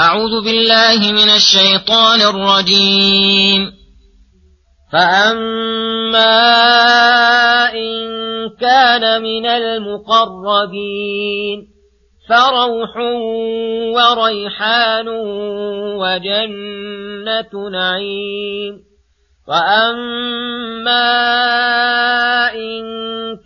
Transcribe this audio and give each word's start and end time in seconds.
أعوذ 0.00 0.44
بالله 0.44 1.12
من 1.12 1.30
الشيطان 1.30 2.20
الرجيم. 2.20 3.72
فأما 4.92 6.32
إن 7.72 7.96
كان 8.60 9.22
من 9.22 9.46
المقربين 9.46 10.78
فروح 12.28 12.96
وريحان 13.96 15.08
وجنة 15.98 17.68
نعيم. 17.72 18.74
وأما 19.48 21.04
إن 22.54 22.84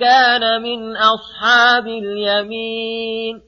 كان 0.00 0.62
من 0.62 0.96
أصحاب 0.96 1.86
اليمين 1.86 3.47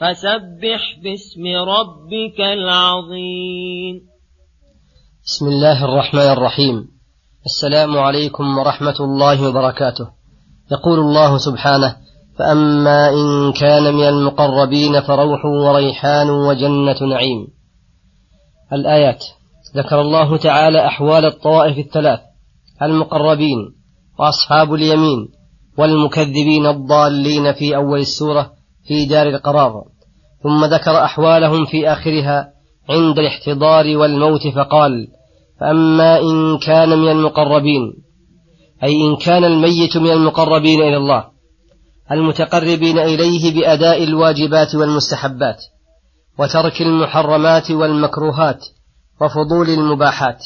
فسبح 0.00 0.98
باسم 1.02 1.44
ربك 1.46 2.40
العظيم. 2.40 4.00
بسم 5.24 5.46
الله 5.46 5.84
الرحمن 5.84 6.30
الرحيم. 6.32 6.88
السلام 7.46 7.98
عليكم 7.98 8.58
ورحمة 8.58 8.94
الله 9.00 9.48
وبركاته. 9.48 10.08
يقول 10.72 10.98
الله 10.98 11.38
سبحانه 11.38 11.96
فأما 12.38 13.08
إن 13.08 13.52
كان 13.52 13.94
من 13.94 14.08
المقربين 14.08 15.00
فروح 15.00 15.44
وريحان 15.44 16.30
وجنة 16.30 17.02
نعيم. 17.02 17.46
الآيات 18.72 19.24
ذكر 19.76 20.00
الله 20.00 20.36
تعالى 20.36 20.86
أحوال 20.86 21.24
الطوائف 21.24 21.78
الثلاث 21.78 22.20
المقربين 22.82 23.58
وأصحاب 24.18 24.74
اليمين 24.74 25.28
والمكذبين 25.78 26.66
الضالين 26.66 27.52
في 27.52 27.76
أول 27.76 28.00
السورة 28.00 28.53
في 28.86 29.06
دار 29.06 29.28
القرار 29.28 29.84
ثم 30.42 30.64
ذكر 30.64 31.04
أحوالهم 31.04 31.64
في 31.64 31.92
آخرها 31.92 32.52
عند 32.90 33.18
الاحتضار 33.18 33.96
والموت 33.96 34.48
فقال 34.48 35.08
فأما 35.60 36.20
إن 36.20 36.58
كان 36.58 36.98
من 36.98 37.08
المقربين 37.08 37.92
أي 38.82 38.92
إن 39.02 39.16
كان 39.16 39.44
الميت 39.44 39.96
من 39.96 40.10
المقربين 40.10 40.80
إلى 40.80 40.96
الله 40.96 41.24
المتقربين 42.12 42.98
إليه 42.98 43.54
بأداء 43.54 44.04
الواجبات 44.04 44.74
والمستحبات 44.74 45.62
وترك 46.38 46.82
المحرمات 46.82 47.70
والمكروهات 47.70 48.64
وفضول 49.20 49.68
المباحات 49.68 50.44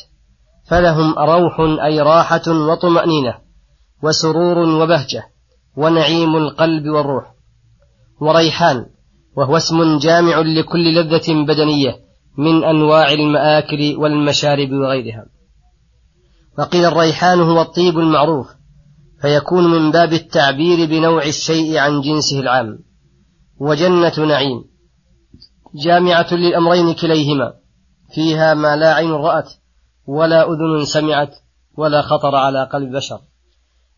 فلهم 0.68 1.14
روح 1.18 1.60
أي 1.84 2.00
راحة 2.00 2.42
وطمأنينة 2.48 3.34
وسرور 4.02 4.58
وبهجة 4.58 5.22
ونعيم 5.76 6.36
القلب 6.36 6.88
والروح. 6.88 7.37
وريحان 8.20 8.86
وهو 9.36 9.56
اسم 9.56 9.98
جامع 9.98 10.38
لكل 10.38 10.94
لذة 10.94 11.44
بدنية 11.44 11.96
من 12.38 12.64
أنواع 12.64 13.12
المآكل 13.12 13.96
والمشارب 13.96 14.72
وغيرها. 14.72 15.26
وقيل 16.58 16.84
الريحان 16.84 17.40
هو 17.40 17.62
الطيب 17.62 17.98
المعروف 17.98 18.46
فيكون 19.22 19.64
من 19.64 19.90
باب 19.90 20.12
التعبير 20.12 20.88
بنوع 20.88 21.22
الشيء 21.22 21.78
عن 21.78 22.00
جنسه 22.00 22.40
العام. 22.40 22.78
وجنة 23.60 24.18
نعيم 24.18 24.64
جامعة 25.84 26.26
للأمرين 26.32 26.94
كليهما 26.94 27.52
فيها 28.14 28.54
ما 28.54 28.76
لا 28.76 28.94
عين 28.94 29.10
رأت 29.10 29.52
ولا 30.06 30.42
أذن 30.42 30.84
سمعت 30.84 31.34
ولا 31.76 32.02
خطر 32.02 32.34
على 32.34 32.68
قلب 32.72 32.96
بشر. 32.96 33.20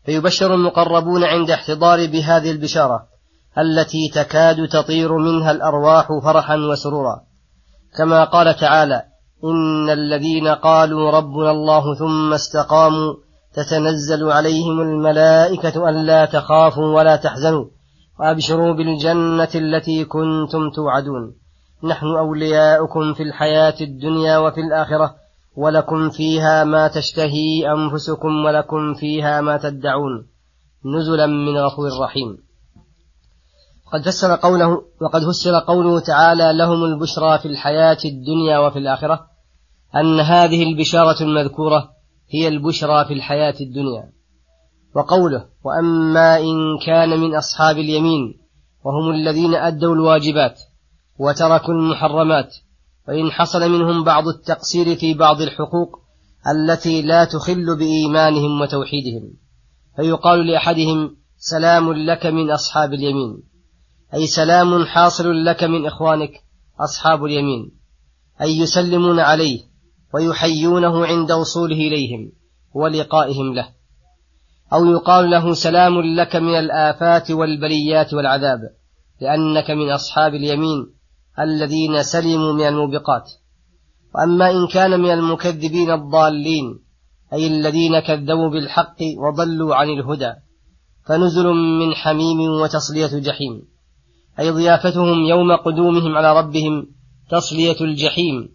فيبشر 0.05 0.55
المقربون 0.55 1.23
عند 1.23 1.51
احتضار 1.51 2.07
بهذه 2.07 2.51
البشارة 2.51 3.10
التي 3.57 4.09
تكاد 4.13 4.67
تطير 4.67 5.17
منها 5.17 5.51
الأرواح 5.51 6.07
فرحا 6.23 6.55
وسرورا. 6.55 7.21
كما 7.97 8.23
قال 8.23 8.55
تعالى 8.55 9.03
إن 9.43 9.89
الذين 9.89 10.47
قالوا 10.47 11.11
ربنا 11.11 11.51
الله 11.51 11.95
ثم 11.95 12.33
استقاموا 12.33 13.13
تتنزل 13.53 14.31
عليهم 14.31 14.81
الملائكة 14.81 15.89
ألا 15.89 16.25
تخافوا 16.25 16.95
ولا 16.95 17.15
تحزنوا 17.15 17.65
وأبشروا 18.19 18.73
بالجنة 18.73 19.49
التي 19.55 20.05
كنتم 20.05 20.69
توعدون. 20.75 21.35
نحن 21.83 22.05
أولياؤكم 22.05 23.13
في 23.13 23.23
الحياة 23.23 23.75
الدنيا 23.81 24.37
وفي 24.37 24.61
الآخرة 24.61 25.15
ولكم 25.55 26.09
فيها 26.09 26.63
ما 26.63 26.87
تشتهي 26.87 27.71
أنفسكم 27.71 28.45
ولكم 28.45 28.93
فيها 28.93 29.41
ما 29.41 29.57
تدعون. 29.57 30.27
نزلا 30.85 31.27
من 31.27 31.57
غفور 31.57 31.89
رحيم. 32.03 32.37
قد 33.93 34.01
فسر 34.01 34.35
قوله 34.35 34.81
وقد 35.01 35.21
فسر 35.29 35.59
قوله 35.59 35.99
تعالى 35.99 36.53
لهم 36.53 36.83
البشرى 36.83 37.39
في 37.39 37.47
الحياة 37.47 37.97
الدنيا 38.05 38.59
وفي 38.59 38.79
الآخرة 38.79 39.27
أن 39.95 40.19
هذه 40.19 40.63
البشارة 40.63 41.23
المذكورة 41.23 41.89
هي 42.29 42.47
البشرى 42.47 43.05
في 43.05 43.13
الحياة 43.13 43.55
الدنيا. 43.61 44.11
وقوله 44.95 45.45
وأما 45.63 46.39
إن 46.39 46.77
كان 46.85 47.19
من 47.19 47.35
أصحاب 47.35 47.77
اليمين 47.77 48.39
وهم 48.85 49.11
الذين 49.11 49.55
أدوا 49.55 49.95
الواجبات 49.95 50.61
وتركوا 51.19 51.73
المحرمات 51.73 52.55
وإن 53.07 53.31
حصل 53.31 53.71
منهم 53.71 54.03
بعض 54.03 54.27
التقصير 54.27 54.95
في 54.95 55.13
بعض 55.13 55.41
الحقوق 55.41 55.99
التي 56.55 57.01
لا 57.01 57.25
تخل 57.25 57.77
بإيمانهم 57.77 58.61
وتوحيدهم. 58.61 59.33
فيقال 59.95 60.47
لأحدهم 60.47 61.15
سلام 61.37 61.93
لك 61.93 62.25
من 62.25 62.51
أصحاب 62.51 62.93
اليمين. 62.93 63.50
أي 64.13 64.27
سلام 64.27 64.85
حاصل 64.85 65.45
لك 65.45 65.63
من 65.63 65.85
إخوانك 65.85 66.31
أصحاب 66.79 67.25
اليمين 67.25 67.71
أي 68.41 68.57
يسلمون 68.57 69.19
عليه 69.19 69.59
ويحيونه 70.13 71.05
عند 71.05 71.31
وصوله 71.31 71.75
إليهم 71.75 72.31
ولقائهم 72.73 73.53
له 73.53 73.69
أو 74.73 74.85
يقال 74.85 75.29
له 75.29 75.53
سلام 75.53 76.01
لك 76.01 76.35
من 76.35 76.59
الآفات 76.59 77.31
والبليات 77.31 78.13
والعذاب 78.13 78.59
لأنك 79.21 79.71
من 79.71 79.89
أصحاب 79.89 80.35
اليمين 80.35 80.93
الذين 81.39 82.03
سلموا 82.03 82.53
من 82.53 82.67
الموبقات. 82.67 83.31
وأما 84.15 84.51
إن 84.51 84.67
كان 84.67 84.99
من 84.99 85.11
المكذبين 85.11 85.91
الضالين 85.91 86.79
أي 87.33 87.47
الذين 87.47 87.99
كذبوا 87.99 88.49
بالحق 88.49 88.97
وضلوا 89.17 89.75
عن 89.75 89.89
الهدى 89.89 90.33
فنزل 91.05 91.47
من 91.53 91.93
حميم 91.93 92.39
وتصلية 92.39 93.19
جحيم. 93.19 93.70
أي 94.39 94.51
ضيافتهم 94.51 95.23
يوم 95.23 95.55
قدومهم 95.55 96.17
على 96.17 96.39
ربهم 96.39 96.87
تصلية 97.29 97.81
الجحيم 97.81 98.49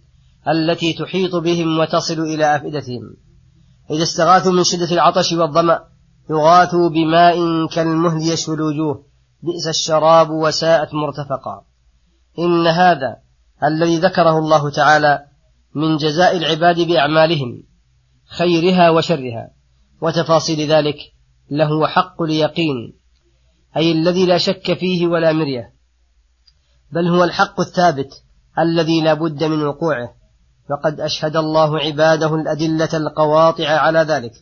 التي 0.49 0.93
تحيط 0.93 1.37
بهم 1.37 1.79
وتصل 1.79 2.21
إلى 2.21 2.57
أفئدتهم. 2.57 3.17
إذا 3.91 4.03
استغاثوا 4.03 4.53
من 4.53 4.65
شدة 4.65 4.93
العطش 4.93 5.33
والظمأ 5.33 5.81
يغاثوا 6.31 6.89
بماء 6.89 7.67
كالمهل 7.67 8.23
يشوي 8.33 8.55
الوجوه 8.55 9.07
بئس 9.43 9.69
الشراب 9.69 10.31
وساءت 10.31 10.95
مرتفقا. 10.95 11.65
إن 12.39 12.67
هذا 12.67 13.17
الذي 13.65 13.99
ذكره 13.99 14.39
الله 14.39 14.71
تعالى 14.71 15.25
من 15.75 15.97
جزاء 15.97 16.37
العباد 16.37 16.81
بأعمالهم 16.81 17.63
خيرها 18.39 18.91
وشرها 18.91 19.51
وتفاصيل 20.03 20.73
ذلك 20.73 20.97
لهو 21.51 21.87
حق 21.87 22.23
اليقين. 22.23 23.06
أي 23.77 23.93
الذي 23.93 24.27
لا 24.27 24.39
شك 24.39 24.79
فيه 24.79 25.07
ولا 25.07 25.33
مرية 25.33 25.73
بل 26.93 27.09
هو 27.09 27.25
الحق 27.25 27.61
الثابت 27.61 28.23
الذي 28.59 29.01
لا 29.01 29.15
بد 29.15 29.45
من 29.45 29.63
وقوعه. 29.63 30.09
فقد 30.69 31.01
أشهد 31.01 31.37
الله 31.37 31.79
عباده 31.79 32.35
الأدلة 32.35 32.89
القواطع 32.95 33.69
على 33.69 33.99
ذلك 33.99 34.33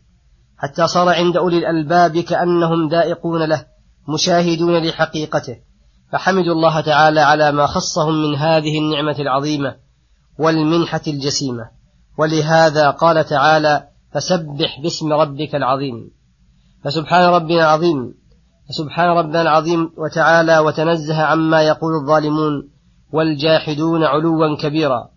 حتى 0.59 0.87
صار 0.87 1.09
عند 1.09 1.37
أولي 1.37 1.59
الألباب 1.59 2.19
كأنهم 2.19 2.89
ذائقون 2.89 3.49
له 3.49 3.67
مشاهدون 4.09 4.87
لحقيقته. 4.87 5.57
فحمدوا 6.13 6.53
الله 6.53 6.81
تعالى 6.81 7.21
على 7.21 7.53
ما 7.53 7.67
خصهم 7.67 8.15
من 8.15 8.37
هذه 8.37 8.79
النعمة 8.79 9.17
العظيمة 9.19 9.77
والمنحة 10.39 11.03
الجسيمة. 11.07 11.71
ولهذا 12.19 12.91
قال 12.91 13.25
تعالى 13.25 13.89
فسبح 14.13 14.81
باسم 14.83 15.13
ربك 15.13 15.55
العظيم. 15.55 16.11
فسبحان 16.85 17.25
ربنا 17.25 17.61
العظيم. 17.61 18.15
فسبحان 18.69 19.09
ربنا 19.09 19.43
العظيم 19.43 19.91
وتعالى 19.99 20.59
وتنزه 20.59 21.23
عما 21.23 21.63
يقول 21.63 21.95
الظالمون 22.03 22.71
والجاحدون 23.13 24.05
علوا 24.05 24.57
كبيرا 24.57 25.09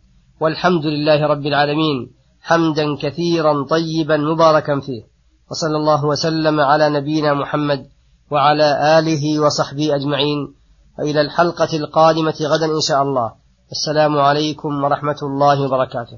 والحمد 0.41 0.85
لله 0.85 1.27
رب 1.27 1.45
العالمين 1.45 2.11
حمدا 2.41 2.95
كثيرا 3.01 3.63
طيبا 3.63 4.17
مباركا 4.17 4.79
فيه 4.79 5.03
وصلى 5.51 5.77
الله 5.77 6.05
وسلم 6.05 6.59
على 6.59 6.89
نبينا 6.89 7.33
محمد 7.33 7.85
وعلى 8.31 8.99
آله 8.99 9.39
وصحبه 9.39 9.95
أجمعين 9.95 10.53
وإلى 10.99 11.21
الحلقة 11.21 11.77
القادمة 11.77 12.35
غدا 12.41 12.65
إن 12.65 12.81
شاء 12.81 13.01
الله 13.01 13.33
السلام 13.71 14.17
عليكم 14.17 14.83
ورحمة 14.83 15.17
الله 15.23 15.61
وبركاته 15.65 16.17